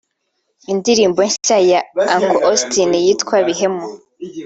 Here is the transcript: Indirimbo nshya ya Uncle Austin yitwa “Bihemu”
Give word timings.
Indirimbo 0.73 1.19
nshya 1.29 1.57
ya 1.71 1.81
Uncle 2.13 2.39
Austin 2.47 2.91
yitwa 3.05 3.35
“Bihemu” 3.47 3.85